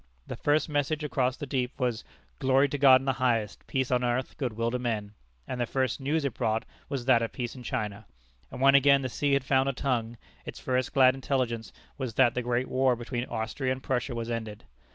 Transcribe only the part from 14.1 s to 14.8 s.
was ended.